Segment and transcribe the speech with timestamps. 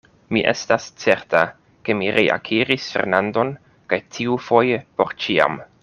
[0.35, 1.41] Mi estas certa,
[1.89, 3.53] ke mi reakiris Fernandon,
[3.93, 5.63] kaj tiufoje por ĉiam.